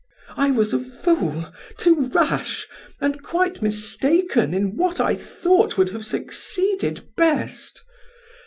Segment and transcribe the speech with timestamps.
[0.29, 1.45] Dal: I was a fool,
[1.77, 2.67] too rash,
[2.99, 7.83] and quite mistaken In what I thought would have succeeded best.